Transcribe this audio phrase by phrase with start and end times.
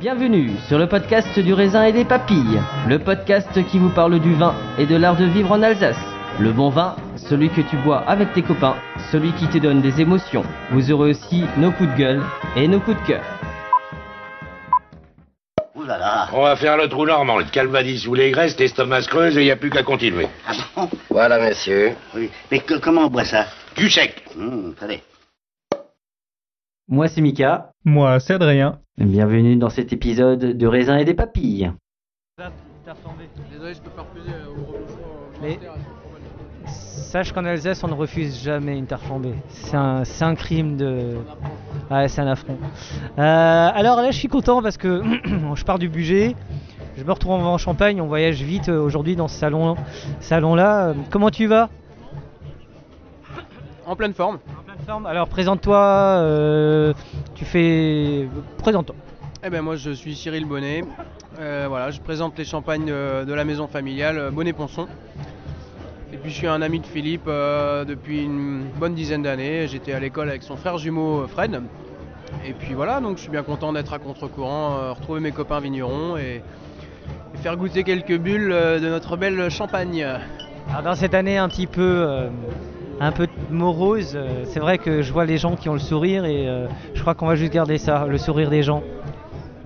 [0.00, 4.34] Bienvenue sur le podcast du raisin et des papilles, le podcast qui vous parle du
[4.34, 5.94] vin et de l'art de vivre en Alsace.
[6.40, 6.96] Le bon vin,
[7.28, 8.74] celui que tu bois avec tes copains,
[9.12, 10.42] celui qui te donne des émotions.
[10.72, 12.22] Vous aurez aussi nos coups de gueule
[12.56, 13.39] et nos coups de cœur.
[15.80, 16.28] Ouh là là.
[16.34, 19.40] On va faire le trou normand, le calvadis sous les graisses, l'estomac se creuse et
[19.40, 20.26] il n'y a plus qu'à continuer.
[20.46, 21.92] Ah bon Voilà, messieurs.
[22.14, 22.28] Oui.
[22.50, 23.46] Mais que- comment on boit ça?
[23.76, 24.22] Du sec.
[24.36, 25.00] Hum, Attendez.
[26.88, 28.80] Moi c'est Mika, Moi, c'est Adrien.
[28.98, 31.72] bienvenue dans cet épisode de raisin et des papilles.
[33.50, 35.99] Désolé, je peux pas refuser euh, au.
[36.72, 39.34] Sache qu'en Alsace, on ne refuse jamais une tarte flambée.
[39.48, 41.16] C'est un, crime de.
[41.90, 42.56] Ouais, c'est un affront.
[43.18, 45.02] Euh, alors là, je suis content parce que
[45.54, 46.36] je pars du budget.
[46.96, 48.00] Je me retrouve en Champagne.
[48.00, 49.76] On voyage vite euh, aujourd'hui dans ce salon,
[50.20, 50.88] salon-là.
[50.88, 51.68] Euh, Comment tu vas?
[53.86, 54.38] En pleine forme.
[54.58, 55.06] En pleine forme.
[55.06, 55.78] Alors présente-toi.
[55.78, 56.92] euh,
[57.34, 58.28] tu fais.
[58.58, 58.94] Présente-toi.
[59.42, 60.84] Eh ben moi je suis Cyril Bonnet.
[61.40, 64.86] Euh, voilà, je présente les champagnes de, de la maison familiale Bonnet-Ponson.
[66.20, 69.66] Et puis je suis un ami de Philippe euh, depuis une bonne dizaine d'années.
[69.66, 71.62] J'étais à l'école avec son frère jumeau euh, Fred.
[72.44, 75.60] Et puis voilà, donc je suis bien content d'être à contre-courant, euh, retrouver mes copains
[75.60, 76.42] vignerons et,
[77.34, 80.06] et faire goûter quelques bulles de notre belle champagne.
[80.68, 82.06] Alors dans cette année un petit peu,
[83.00, 86.46] un peu morose, c'est vrai que je vois les gens qui ont le sourire et
[86.46, 88.82] euh, je crois qu'on va juste garder ça, le sourire des gens.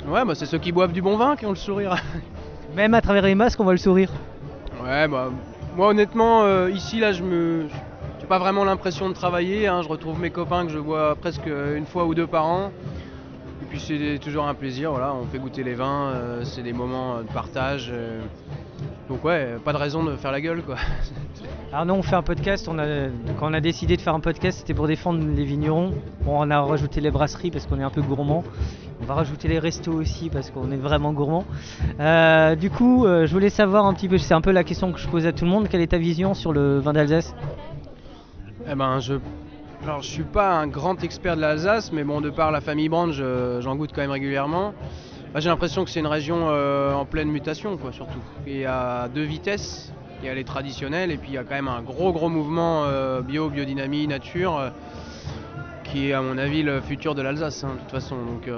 [0.06, 1.96] Ouais, bah c'est ceux qui boivent du bon vin qui ont le sourire.
[2.76, 4.10] Même à travers les masques, on voit le sourire.
[4.84, 5.30] Ouais, bah,
[5.76, 7.66] moi honnêtement, euh, ici, là, je me.
[8.20, 9.66] J'ai pas vraiment l'impression de travailler.
[9.66, 9.82] hein.
[9.82, 12.70] Je retrouve mes copains que je vois presque une fois ou deux par an.
[13.62, 17.18] Et puis c'est toujours un plaisir, on fait goûter les vins, euh, c'est des moments
[17.18, 17.92] de partage.
[19.08, 20.76] Donc ouais, pas de raison de faire la gueule quoi.
[21.72, 22.84] Alors nous on fait un podcast, on a,
[23.38, 25.92] quand on a décidé de faire un podcast c'était pour défendre les vignerons.
[26.22, 28.44] Bon, on a rajouté les brasseries parce qu'on est un peu gourmand.
[29.02, 31.44] On va rajouter les restos aussi parce qu'on est vraiment gourmand.
[32.00, 34.92] Euh, du coup, euh, je voulais savoir un petit peu, c'est un peu la question
[34.92, 37.34] que je pose à tout le monde, quelle est ta vision sur le vin d'Alsace?
[38.70, 39.14] Eh ben je.
[39.82, 42.88] Alors je suis pas un grand expert de l'Alsace, mais bon de par la famille
[42.88, 44.72] Brand, je- j'en goûte quand même régulièrement.
[45.36, 48.20] J'ai l'impression que c'est une région euh, en pleine mutation quoi surtout.
[48.46, 51.56] Y a deux vitesses, il y a les traditionnelles et puis il y a quand
[51.56, 54.70] même un gros gros mouvement euh, bio, biodynamie, nature, euh,
[55.82, 58.14] qui est à mon avis le futur de l'Alsace hein, de toute façon.
[58.14, 58.48] Donc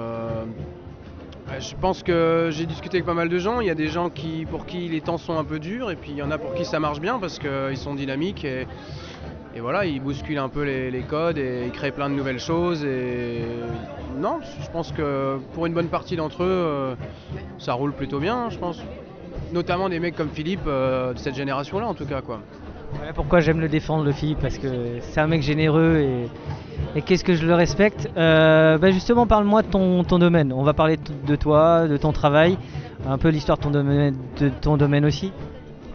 [1.59, 3.59] je pense que j'ai discuté avec pas mal de gens.
[3.59, 5.95] Il y a des gens qui, pour qui les temps sont un peu durs et
[5.95, 8.67] puis il y en a pour qui ça marche bien parce qu'ils sont dynamiques et,
[9.55, 12.39] et voilà, ils bousculent un peu les, les codes et ils créent plein de nouvelles
[12.39, 12.85] choses.
[12.85, 13.41] Et
[14.15, 16.95] non, je pense que pour une bonne partie d'entre eux, euh,
[17.59, 18.81] ça roule plutôt bien, je pense.
[19.53, 22.39] Notamment des mecs comme Philippe euh, de cette génération-là, en tout cas, quoi.
[22.93, 27.01] Voilà pourquoi j'aime le défendre, le Philippe, parce que c'est un mec généreux et, et
[27.01, 28.09] qu'est-ce que je le respecte?
[28.17, 30.53] Euh, bah justement, parle-moi de ton, ton domaine.
[30.53, 32.57] On va parler de, toi, de ton travail,
[33.05, 35.31] un peu l'histoire de ton domaine, de ton domaine aussi.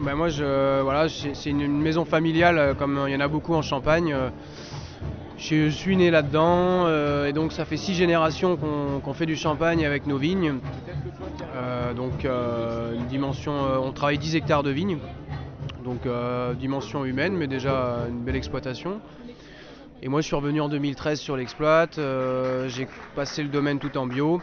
[0.00, 3.54] Bah, moi, je, voilà, c'est une, maison familiale, euh, comme il y en a beaucoup
[3.54, 4.14] en Champagne.
[5.50, 9.84] Je suis né là-dedans, euh, et donc ça fait six générations qu'on fait du champagne
[9.84, 10.60] avec nos vignes.
[11.56, 13.52] Euh, donc, euh, une dimension,
[13.82, 14.98] on travaille 10 hectares de vignes,
[15.84, 16.02] donc
[16.58, 19.00] dimension humaine, mais déjà une belle exploitation.
[20.00, 21.88] Et moi, je suis revenu en 2013 sur l'exploit.
[22.68, 22.86] J'ai
[23.16, 24.40] passé le domaine tout en bio.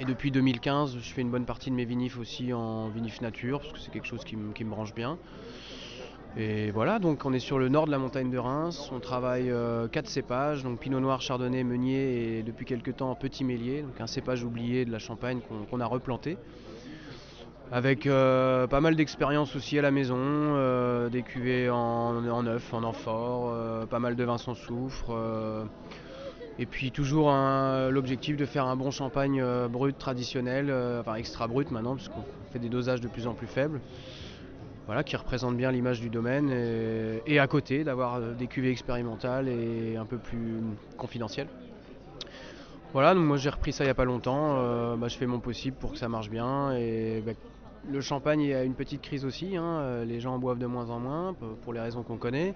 [0.00, 3.60] Et depuis 2015, je fais une bonne partie de mes vinifs aussi en vinif nature,
[3.60, 5.16] parce que c'est quelque chose qui me branche bien.
[6.40, 8.90] Et voilà, donc on est sur le nord de la montagne de Reims.
[8.92, 13.42] On travaille euh, quatre cépages, donc Pinot Noir, Chardonnay, Meunier et depuis quelques temps Petit
[13.42, 16.38] Mélier, donc un cépage oublié de la Champagne qu'on a replanté.
[17.72, 22.84] Avec euh, pas mal d'expérience aussi à la maison, euh, des cuvées en, en en
[22.84, 23.52] amphore,
[23.88, 25.10] pas mal de vins sans soufre.
[26.60, 27.32] et puis toujours
[27.90, 32.68] l'objectif de faire un bon champagne brut traditionnel, enfin extra brut maintenant, puisqu'on fait des
[32.68, 33.80] dosages de plus en plus faibles.
[34.88, 36.50] Voilà, qui représente bien l'image du domaine.
[37.26, 40.62] Et, à côté, d'avoir euh, des cuvées expérimentales et un peu plus
[40.96, 41.46] confidentielles.
[42.94, 44.56] Voilà, donc moi j'ai repris ça il n'y a pas longtemps.
[44.56, 46.70] euh, bah, je fais mon possible pour que ça marche bien.
[47.20, 47.32] Bah,
[47.86, 49.58] le champagne a une petite crise aussi.
[49.58, 52.54] hein, euh, les gens en boivent de moins en moins pour les raisons qu'on connaît.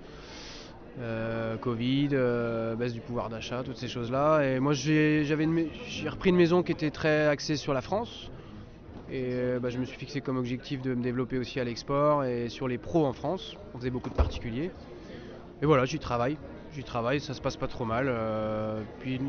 [1.60, 2.08] Covid,
[2.78, 4.40] baisse du pouvoir d'achat, toutes ces choses-là.
[4.40, 5.22] Et moi j'ai
[6.08, 8.30] repris une maison qui était très axée sur la France.
[9.12, 12.24] Et euh, bah, je me suis fixé comme objectif de me développer aussi à l'export
[12.24, 13.56] et sur les pros en France.
[13.74, 14.70] On faisait beaucoup de particuliers.
[15.60, 16.38] Et voilà, j'y travaille.
[16.74, 18.06] J'y travaille, ça se passe pas trop mal.
[18.08, 19.20] euh, puis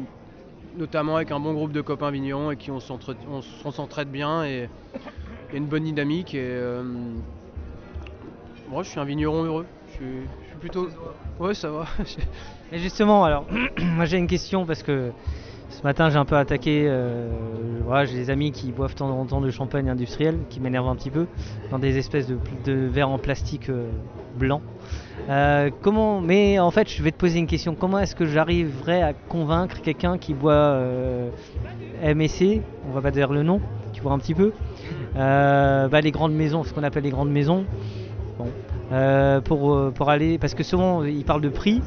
[0.77, 4.69] notamment avec un bon groupe de copains vignerons et qui on s'entraide bien et
[5.53, 6.33] une bonne dynamique.
[6.33, 6.81] Et euh,
[8.69, 9.65] moi je suis un vigneron heureux.
[9.89, 10.87] Je suis, je suis plutôt.
[11.39, 11.85] Ouais, ça va.
[12.71, 13.45] Et justement, alors,
[13.81, 15.11] moi j'ai une question parce que
[15.73, 16.85] ce matin j'ai un peu attaqué.
[16.87, 17.27] euh,
[18.05, 20.95] j'ai des amis qui boivent de temps en temps de champagne industriel qui m'énervent un
[20.95, 21.25] petit peu
[21.71, 23.89] dans des espèces de, verres en plastique euh,
[24.37, 24.61] blanc.
[25.29, 27.75] Euh, comment Mais en fait, je vais te poser une question.
[27.75, 30.79] Comment est-ce que j'arriverai à convaincre quelqu'un qui boit
[32.03, 33.61] MSC On va pas dire le nom.
[33.93, 34.51] Tu vois un petit peu.
[35.15, 37.65] Bah, les grandes maisons, ce qu'on appelle les grandes maisons.
[39.45, 41.81] Pour, pour aller, parce que souvent ils parlent de prix,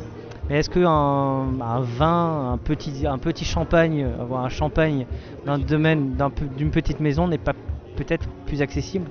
[0.49, 5.07] mais est-ce qu'un un vin, un petit, un petit champagne, avoir un champagne
[5.45, 6.17] d'un domaine,
[6.57, 7.55] d'une petite maison n'est pas
[7.97, 9.11] peut-être plus accessible?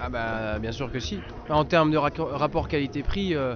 [0.00, 1.20] Ah bah bien sûr que si.
[1.48, 3.54] En termes de rapport qualité-prix, euh,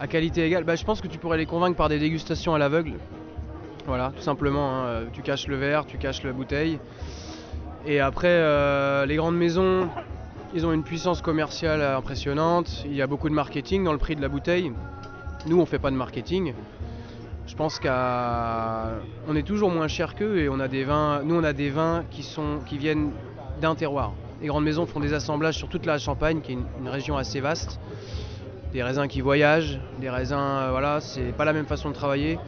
[0.00, 2.58] à qualité égale, bah, je pense que tu pourrais les convaincre par des dégustations à
[2.58, 2.94] l'aveugle.
[3.86, 4.70] Voilà, tout simplement.
[4.70, 6.78] hein, euh, Tu caches le verre, tu caches la bouteille.
[7.86, 9.88] Et après, euh, les grandes maisons,
[10.54, 12.84] ils ont une puissance commerciale impressionnante.
[12.84, 14.72] Il y a beaucoup de marketing dans le prix de la bouteille.
[15.46, 16.52] Nous, on fait pas de marketing.
[17.46, 21.22] Je pense qu'on est toujours moins cher qu'eux et on a des vins.
[21.22, 23.12] Nous, on a des vins qui sont qui viennent
[23.60, 24.12] d'un terroir.
[24.40, 27.40] Les grandes maisons font des assemblages sur toute la Champagne, qui est une, région assez
[27.40, 27.80] vaste.
[28.72, 32.38] Des raisins qui voyagent, des raisins, euh, voilà, c'est pas la même façon de travailler.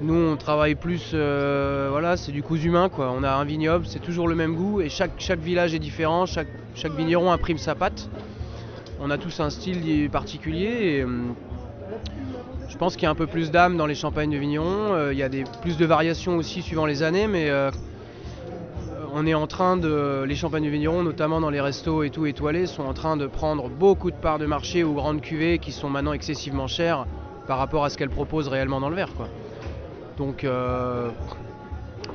[0.00, 3.12] Nous, on travaille plus, euh, voilà, c'est du cousu humain, quoi.
[3.16, 6.24] On a un vignoble, c'est toujours le même goût, et chaque, chaque village est différent,
[6.26, 6.48] chaque,
[6.96, 8.08] vigneron imprime sa patte.
[9.00, 11.34] On a tous un style particulier, hum,
[12.68, 14.94] je pense qu'il y a un peu plus d'âme dans les champagnes de vignerons.
[14.94, 15.28] Euh, il y a
[15.60, 17.70] plus de variations aussi suivant les années, mais euh,
[19.14, 20.24] on est en train de.
[20.26, 23.26] Les champagnes de vignerons, notamment dans les restos et tout étoilés, sont en train de
[23.26, 27.06] prendre beaucoup de parts de marché aux grandes cuvées qui sont maintenant excessivement chères
[27.46, 29.10] par rapport à ce qu'elles proposent réellement dans le verre.
[30.16, 31.10] Donc euh,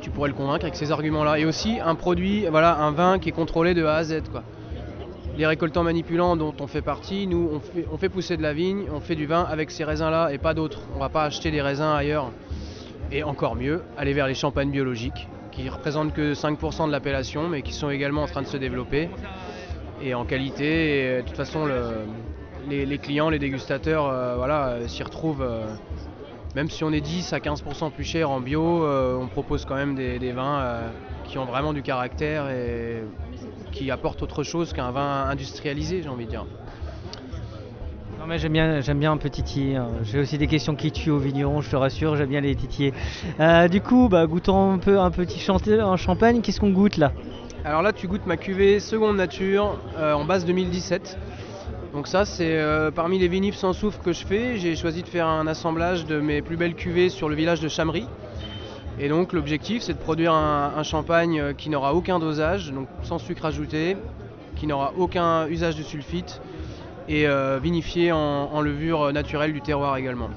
[0.02, 1.40] tu pourrais le convaincre avec ces arguments-là.
[1.40, 4.24] Et aussi un produit, voilà, un vin qui est contrôlé de A à Z.
[4.32, 4.44] Quoi.
[5.38, 8.54] Les récoltants manipulants dont on fait partie, nous on fait, on fait pousser de la
[8.54, 10.80] vigne, on fait du vin avec ces raisins-là et pas d'autres.
[10.96, 12.32] On va pas acheter des raisins ailleurs.
[13.12, 17.62] Et encore mieux, aller vers les champagnes biologiques qui représentent que 5% de l'appellation, mais
[17.62, 19.10] qui sont également en train de se développer.
[20.02, 22.06] Et en qualité, et, de toute façon, le-
[22.68, 25.42] les, clients, les dégustateurs, euh, voilà, euh, s'y retrouvent.
[25.44, 25.66] euh,
[26.56, 29.76] même si on est 10 à 15% plus cher en bio, euh, on propose quand
[29.76, 30.90] même des, des vins euh,
[31.26, 33.04] qui ont vraiment du caractère et
[33.78, 36.46] qui apportent autre chose qu'un vin industrialisé, j'ai envie de dire.
[38.20, 39.76] Non mais j'aime bien, j'aime bien un peu titiller.
[39.76, 39.88] hein.
[40.04, 42.94] J'ai aussi des questions qui tuent au vigneron, je te rassure, j'aime bien les titiller.
[43.40, 46.42] Euh, du coup, bah, goûtons un peu un petit champagne.
[46.42, 47.12] Qu'est-ce qu'on goûte là?
[47.64, 51.18] Alors là, tu goûtes ma cuvée seconde nature euh, en base 2017.
[51.94, 54.58] Donc ça, c'est euh, parmi les vinifs sans soufre que je fais.
[54.58, 57.68] J'ai choisi de faire un assemblage de mes plus belles cuvées sur le village de
[57.68, 58.08] Chamery.
[59.00, 63.46] Et donc l'objectif, c'est de produire un, champagne qui n'aura aucun dosage, donc sans sucre
[63.46, 63.96] ajouté,
[64.56, 66.42] qui n'aura aucun usage de sulfite
[67.08, 70.30] et euh, vinifié en, levure naturelle du terroir également.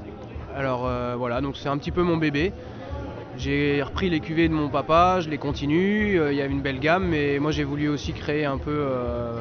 [0.55, 2.52] Alors euh, voilà, donc c'est un petit peu mon bébé.
[3.38, 6.61] J'ai repris les cuvées de mon papa, je les continue, euh, il y a une
[6.61, 8.85] belle gamme, mais moi j'ai voulu aussi créer un peu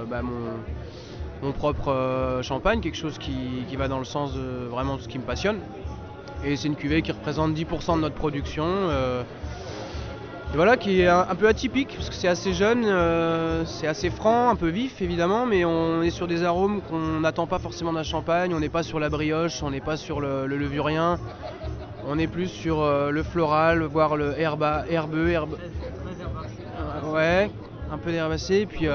[0.09, 5.19] bah, mon, propre champagne, quelque chose qui, va dans le sens de vraiment ce qui
[5.19, 5.59] me passionne.
[6.45, 8.65] Et c'est une cuvée qui représente 10% de notre production.
[8.65, 9.23] euh,
[10.51, 13.85] et voilà, qui est un, un peu atypique, parce que c'est assez jeune, euh, c'est
[13.85, 17.59] assez franc, un peu vif évidemment, mais on est sur des arômes qu'on n'attend pas
[17.59, 20.57] forcément d'un champagne, on n'est pas sur la brioche, on n'est pas sur le, le
[20.57, 21.19] levurien,
[22.07, 25.55] on est plus sur euh, le floral, voire le herba, herbeux, herbe...
[27.13, 27.51] Ouais,
[27.91, 28.87] un peu d'herbacé, puis...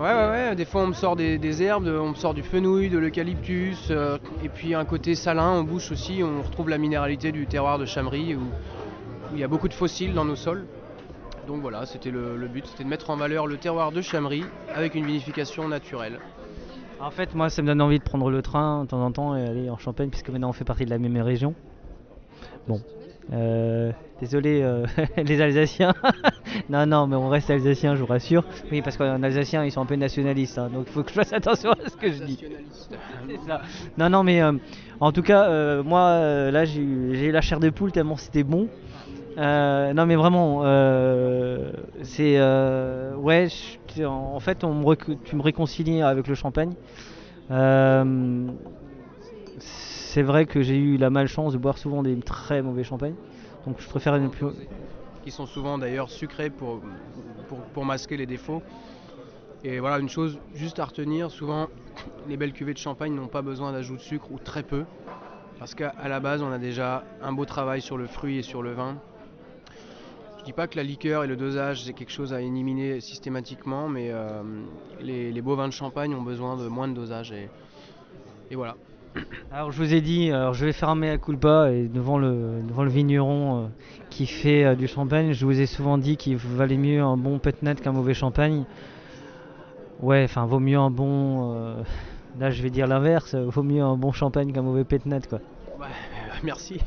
[0.00, 0.54] Ouais, ouais, ouais.
[0.56, 4.16] Des fois, on me sort des, herbes, on me sort du fenouil, de l'eucalyptus, euh,
[4.42, 6.22] et puis un côté salin en bouche aussi.
[6.24, 8.40] On retrouve la minéralité du terroir de Chamery, où,
[9.34, 10.64] il y a beaucoup de fossiles dans nos sols.
[11.46, 14.42] Donc voilà, c'était le, le but, c'était de mettre en valeur le terroir de Chamery
[14.74, 16.18] avec une vinification naturelle.
[16.98, 19.36] En fait, moi, ça me donne envie de prendre le train de temps en temps
[19.36, 21.54] et aller en Champagne, puisque maintenant on fait partie de la même région.
[22.66, 22.80] Bon,
[23.32, 24.84] euh, désolé euh,
[25.16, 25.94] les Alsaciens.
[26.68, 28.44] non, non, mais on reste Alsaciens, je vous rassure.
[28.70, 31.14] Oui, parce qu'en Alsacien, ils sont un peu nationalistes, hein, donc il faut que je
[31.14, 32.38] fasse attention à ce que je dis.
[33.46, 33.62] Ça.
[33.98, 34.52] Non, non, mais euh,
[35.00, 38.68] en tout cas, moi, là, j'ai eu la chair de poule tellement c'était bon.
[39.36, 40.62] Non, mais vraiment,
[42.02, 42.38] c'est.
[43.16, 43.48] ouais,
[43.96, 44.94] je- en fait, on me
[45.24, 46.72] tu me réconcilies avec le champagne.
[50.12, 53.14] C'est vrai que j'ai eu la malchance de boire souvent des très mauvais champagnes.
[53.64, 54.48] Donc je préfère ne plus.
[55.22, 56.80] qui sont souvent d'ailleurs sucrés pour,
[57.72, 58.60] pour, masquer les défauts.
[59.62, 61.68] Et voilà, une chose juste à retenir, souvent
[62.28, 64.84] les belles cuvées de champagne n'ont pas besoin d'ajout de sucre ou très peu,
[65.60, 68.64] parce qu'à la base on a déjà un beau travail sur le fruit et sur
[68.64, 68.96] le vin.
[70.40, 73.88] Je dis pas que la liqueur et le dosage c'est quelque chose à éliminer systématiquement,
[73.88, 74.42] mais euh,
[75.00, 77.48] les, les beaux vins de champagne ont besoin de moins de dosage et,
[78.50, 78.74] et voilà.
[79.50, 82.60] Alors je vous ai dit, alors je vais faire un mea culpa et devant le,
[82.66, 83.68] devant le vigneron euh,
[84.08, 87.38] qui fait euh, du champagne, je vous ai souvent dit qu'il valait mieux un bon
[87.38, 88.64] petnat qu'un mauvais champagne.
[90.00, 91.54] Ouais, enfin vaut mieux un bon.
[91.54, 91.82] euh,
[92.38, 95.40] là je vais dire l'inverse, vaut mieux un bon champagne qu'un mauvais petnat quoi.
[95.80, 95.86] Ouais,
[96.44, 96.80] merci.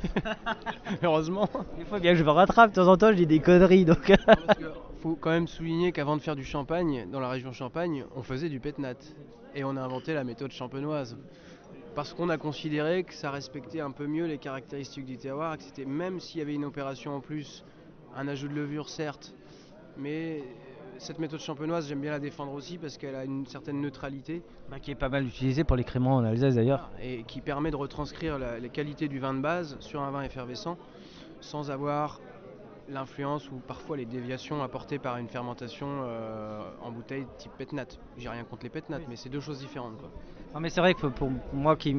[1.04, 1.50] Heureusement.
[1.78, 3.86] Des fois bien que je me rattrape, de temps en temps je dis des conneries
[3.86, 4.14] donc.
[4.26, 8.06] Parce que faut quand même souligner qu'avant de faire du champagne, dans la région Champagne,
[8.16, 8.94] on faisait du pétnat.
[9.54, 11.18] Et on a inventé la méthode champenoise.
[11.96, 15.58] Parce qu'on a considéré que ça respectait un peu mieux les caractéristiques du terroir, et
[15.58, 17.64] que c'était même s'il y avait une opération en plus,
[18.16, 19.34] un ajout de levure certes,
[19.98, 20.44] mais euh,
[20.98, 24.80] cette méthode champenoise, j'aime bien la défendre aussi parce qu'elle a une certaine neutralité Bah,
[24.80, 26.90] qui est pas mal utilisé pour les créments en Alsace d'ailleurs.
[27.02, 30.24] et qui permet de retranscrire la- les qualités du vin de base sur un vin
[30.24, 30.78] effervescent
[31.42, 32.20] sans avoir
[32.90, 37.86] l'influence ou parfois les déviations apportées par une fermentation euh, en bouteille type pétnat.
[38.18, 39.98] J'ai rien contre les pétnats, mais c'est deux choses différentes.
[39.98, 40.10] Quoi.
[40.54, 41.96] Non mais c'est vrai que pour moi qui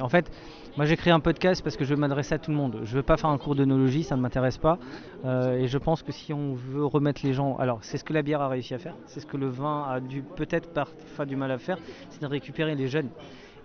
[0.00, 0.28] en fait
[0.76, 2.80] moi j'ai créé un podcast parce que je veux m'adresser à tout le monde.
[2.82, 4.78] Je veux pas faire un cours d'œnologie, ça ne m'intéresse pas.
[5.24, 8.12] Euh, et je pense que si on veut remettre les gens, alors c'est ce que
[8.12, 11.26] la bière a réussi à faire, c'est ce que le vin a dû peut-être parfois
[11.26, 11.78] du mal à faire,
[12.10, 13.10] c'est de récupérer les jeunes.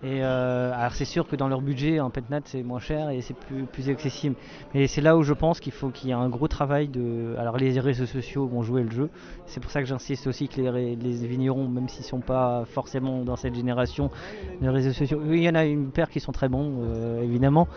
[0.04, 3.22] Et euh, alors c'est sûr que dans leur budget, un petnat c'est moins cher et
[3.22, 4.36] c'est plus, accessible.
[4.76, 7.36] Mais c'est là où je pense qu'il faut qu'il y ait un gros travail de.
[7.40, 9.10] Alors les réseaux sociaux vont jouer le jeu.
[9.48, 13.36] C'est pour ça que j'insiste aussi que les, vignerons, même s'ils sont pas forcément dans
[13.36, 14.12] cette génération,
[14.62, 15.20] les réseaux sociaux.
[15.26, 17.68] Oui, il y en a une paire qui sont très bons, euh, évidemment.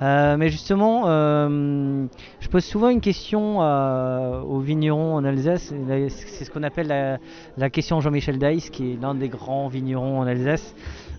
[0.00, 5.74] Euh, mais justement, je pose souvent une question aux vignerons en Alsace.
[6.08, 7.18] C'est ce qu'on appelle la,
[7.58, 10.74] la question Jean-Michel Dice, qui est l'un des grands vignerons en Alsace,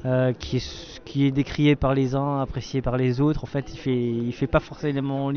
[0.05, 3.43] euh, qui, est, qui est décrié par les uns, apprécié par les autres.
[3.43, 5.31] En fait, il fait, il fait pas forcément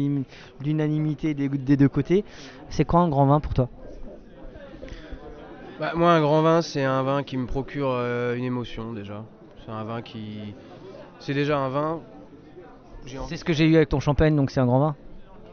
[0.61, 2.25] l'unanimité des, des deux côtés.
[2.69, 3.69] C'est quoi un grand vin pour toi?
[5.79, 9.25] Bah, moi, un grand vin, c'est un vin qui me procure euh, une émotion déjà.
[9.65, 10.55] C'est un vin qui.
[11.19, 12.01] C'est déjà un vin.
[13.29, 14.97] C'est ce que j'ai eu avec ton champagne, donc c'est un grand vin?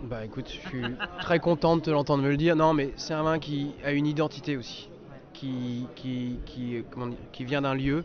[0.04, 0.84] Bah écoute, je suis
[1.22, 2.58] très content de te l'entendre me le dire.
[2.58, 4.90] Non, mais c'est un vin qui a une identité aussi,
[5.34, 8.04] qui, qui, qui, comment dire, qui vient d'un lieu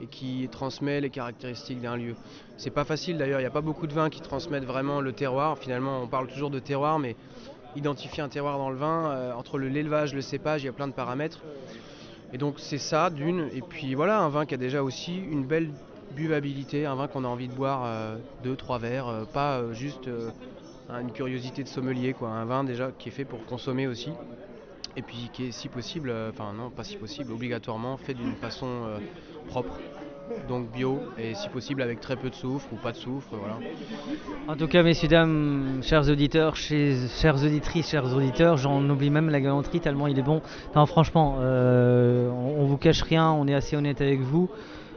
[0.00, 2.14] et qui transmet les caractéristiques d'un lieu.
[2.56, 5.12] C'est pas facile d'ailleurs, il n'y a pas beaucoup de vins qui transmettent vraiment le
[5.12, 5.58] terroir.
[5.58, 7.16] Finalement, on parle toujours de terroir, mais
[7.76, 10.72] identifier un terroir dans le vin, euh, entre le- l'élevage, le cépage, il y a
[10.72, 11.40] plein de paramètres.
[12.32, 15.44] Et donc c'est ça d'une, et puis voilà, un vin qui a déjà aussi une
[15.44, 15.70] belle
[16.12, 20.08] buvabilité, un vin qu'on a envie de boire euh, deux, trois verres, euh, pas juste
[20.88, 22.28] un- une curiosité de sommelier, quoi.
[22.28, 24.10] Un vin déjà qui est fait pour consommer aussi,
[24.96, 28.98] et puis qui est si possible, enfin non, pas si possible, obligatoirement fait d'une façon
[29.46, 29.78] propre,
[30.48, 33.58] donc bio, et si possible avec très peu de soufre ou pas de soufre, voilà.
[34.48, 39.28] En tout cas, messieurs, dames, chers auditeurs, chez, chères auditrices, chers auditeurs, j'en oublie même
[39.30, 40.40] la galanterie tellement il est bon.
[40.74, 44.48] Non, franchement, euh, on, vous cache rien, on est assez honnête avec vous.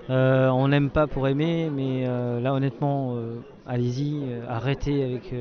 [0.09, 3.17] Euh, on n'aime pas pour aimer, mais euh, là, honnêtement,
[3.65, 5.33] allez-y, arrêtez avec.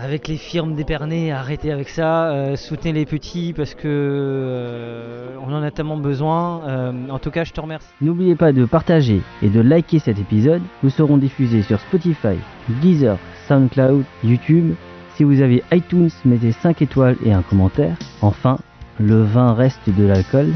[0.00, 5.52] Avec les firmes d'épernay, arrêtez avec ça, euh, soutenez les petits parce que euh, on
[5.52, 6.62] en a tellement besoin.
[6.66, 7.88] Euh, en tout cas, je te remercie.
[8.00, 10.62] N'oubliez pas de partager et de liker cet épisode.
[10.82, 12.36] Nous serons diffusés sur Spotify,
[12.80, 13.18] Deezer,
[13.48, 14.74] SoundCloud, YouTube.
[15.14, 17.96] Si vous avez iTunes, mettez 5 étoiles et un commentaire.
[18.22, 18.58] Enfin,
[18.98, 20.48] le vin reste de l'alcool.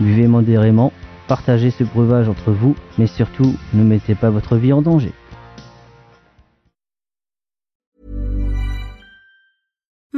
[0.00, 0.92] Buvez modérément,
[1.28, 5.12] partagez ce breuvage entre vous, mais surtout, ne mettez pas votre vie en danger.